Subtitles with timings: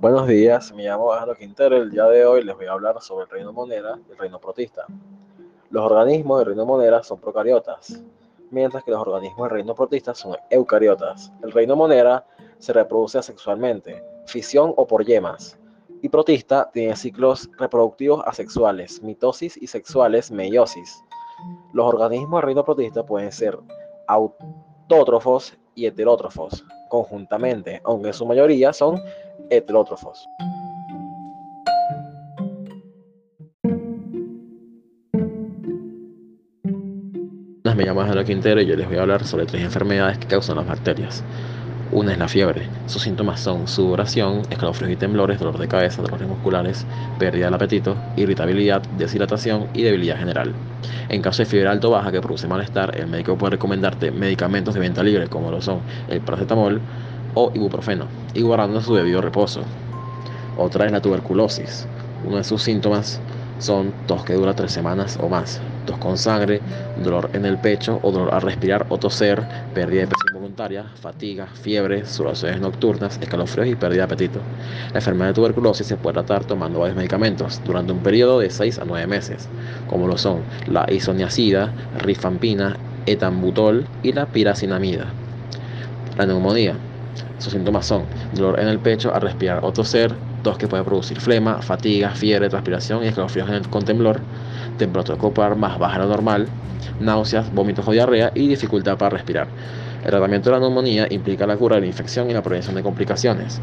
[0.00, 1.76] Buenos días, me llamo Alejandro Quintero.
[1.76, 4.40] El día de hoy les voy a hablar sobre el reino monera y el reino
[4.40, 4.86] protista.
[5.68, 8.02] Los organismos del reino monera son procariotas,
[8.50, 11.30] mientras que los organismos del reino protista son eucariotas.
[11.42, 12.24] El reino monera
[12.58, 15.58] se reproduce asexualmente, fisión o por yemas,
[16.00, 21.04] y protista tiene ciclos reproductivos asexuales, mitosis y sexuales, meiosis.
[21.74, 23.58] Los organismos del reino protista pueden ser
[24.06, 29.00] autótrofos y heterótrofos conjuntamente, aunque en su mayoría son
[29.48, 30.28] heterótrofos.
[37.80, 40.56] Me llamo Alejandro Quintero y yo les voy a hablar sobre tres enfermedades que causan
[40.56, 41.24] las bacterias.
[41.92, 42.68] Una es la fiebre.
[42.86, 46.86] Sus síntomas son sudoración, escalofríos y temblores, dolor de cabeza, dolores musculares,
[47.18, 50.54] pérdida del apetito, irritabilidad, deshidratación y debilidad general.
[51.08, 54.74] En caso de fiebre alto o baja que produce malestar, el médico puede recomendarte medicamentos
[54.74, 56.80] de venta libre como lo son el paracetamol
[57.34, 59.62] o ibuprofeno y guardando su debido reposo.
[60.56, 61.88] Otra es la tuberculosis.
[62.24, 63.20] Uno de sus síntomas
[63.58, 66.62] son tos que dura tres semanas o más, tos con sangre,
[67.02, 70.29] dolor en el pecho o dolor al respirar o toser, pérdida de presión
[70.60, 74.40] voluntaria, fatiga, fiebre, sudoraciones nocturnas, escalofríos y pérdida de apetito.
[74.92, 78.78] La enfermedad de tuberculosis se puede tratar tomando varios medicamentos durante un periodo de 6
[78.78, 79.48] a 9 meses,
[79.88, 85.06] como lo son la isoniazida, rifampina, etambutol y la piracinamida.
[86.18, 86.74] La neumonía.
[87.38, 88.02] Sus síntomas son
[88.34, 92.50] dolor en el pecho al respirar o toser, tos que puede producir flema, fatiga, fiebre,
[92.50, 94.20] transpiración y escalofríos con temblor,
[94.76, 96.48] temperatura corporal más baja de lo normal,
[97.00, 99.48] náuseas, vómitos o diarrea y dificultad para respirar.
[100.04, 102.82] El tratamiento de la neumonía implica la cura de la infección y la prevención de
[102.82, 103.60] complicaciones.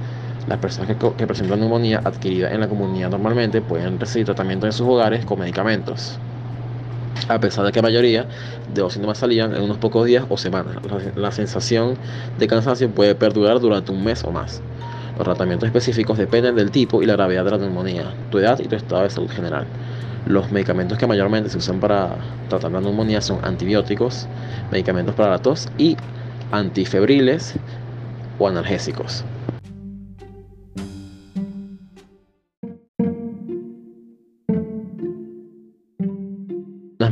[0.48, 4.88] Las personas que, presentan neumonía adquirida en la comunidad normalmente pueden recibir tratamiento en sus
[4.88, 6.20] hogares con medicamentos
[7.30, 8.26] a pesar de que la mayoría
[8.74, 10.76] de los síntomas salían en unos pocos días o semanas.
[10.86, 11.96] La, la, sensación
[12.38, 14.62] de cansancio puede perdurar durante un mes o más.
[15.18, 18.68] Los tratamientos específicos dependen del tipo y la gravedad de la neumonía, tu edad y
[18.68, 19.66] tu estado de salud general.
[20.28, 22.16] Los medicamentos que mayormente se usan para
[22.50, 24.28] tratar la neumonía son antibióticos,
[24.72, 25.98] medicamentos para la tos y
[26.52, 27.56] antifebriles
[28.40, 29.26] o analgésicos.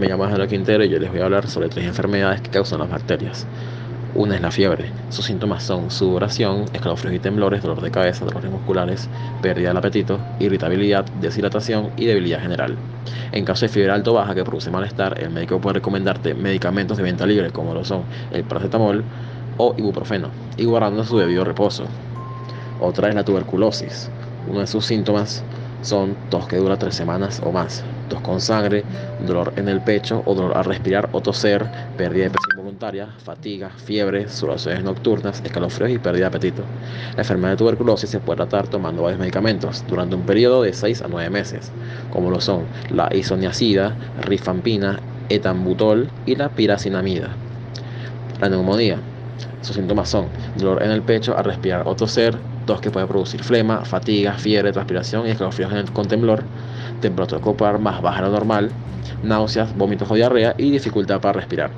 [0.06, 2.79] Me llamo Alejandro Quintero y yo les voy a hablar sobre tres enfermedades que causan
[2.79, 3.47] las bacterias.
[4.15, 4.89] Una es la fiebre.
[5.09, 9.09] Sus síntomas son sudoración, escalofríos y temblores, dolor de cabeza, dolores musculares,
[9.41, 12.77] pérdida del apetito, irritabilidad, deshidratación y debilidad general.
[13.33, 17.03] En caso de fiebre alto baja que produce malestar, el médico puede recomendarte medicamentos de
[17.03, 19.03] venta libre como lo son el paracetamol
[19.57, 21.83] o ibuprofeno y guardando su debido reposo.
[22.79, 24.09] Otra es la tuberculosis.
[24.47, 25.43] Uno de sus síntomas
[25.81, 28.85] son tos que dura tres semanas o más, tos con sangre,
[29.19, 33.69] dolor en el pecho o dolor al respirar o toser, pérdida de presión voluntaria, fatiga,
[33.69, 36.61] fiebre, sudoraciones nocturnas, escalofríos y pérdida de apetito.
[37.15, 41.01] La enfermedad de tuberculosis se puede tratar tomando varios medicamentos durante un periodo de 6
[41.03, 41.71] a 9 meses,
[42.11, 44.99] como lo son la isoniazida, rifampina,
[45.29, 47.29] etambutol y la piracinamida.
[48.41, 48.97] La neumonía.
[49.61, 53.43] Sus síntomas son dolor en el pecho al respirar o toser, tos que puede producir
[53.43, 56.43] flema, fatiga, fiebre, transpiración y escalofríos con temblor,
[57.01, 58.71] temperatura corporal más baja de lo normal,
[59.23, 61.71] náuseas, vómitos o diarrea y dificultad para respirar.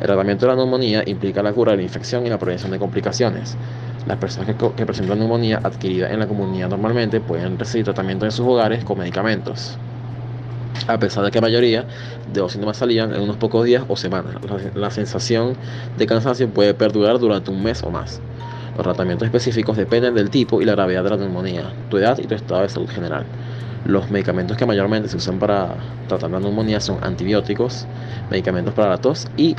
[0.00, 2.78] El tratamiento de la neumonía implica la cura de la infección y la prevención de
[2.78, 3.56] complicaciones.
[4.06, 8.30] Las personas que, que presentan neumonía adquirida en la comunidad normalmente pueden recibir tratamiento en
[8.30, 9.78] sus hogares con medicamentos
[10.86, 11.84] a pesar de que la mayoría
[12.32, 14.34] de los síntomas salían en unos pocos días o semanas.
[14.44, 15.56] La, la, sensación
[15.96, 18.20] de cansancio puede perdurar durante un mes o más.
[18.78, 22.28] Los tratamientos específicos dependen del tipo y la gravedad de la neumonía, tu edad y
[22.28, 23.24] tu estado de salud general.
[23.84, 25.74] Los medicamentos que mayormente se usan para
[26.06, 27.86] tratar la neumonía son antibióticos,
[28.30, 29.56] medicamentos para la tos y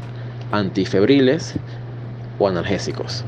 [0.53, 1.55] antifebriles
[2.39, 3.25] o analgésicos.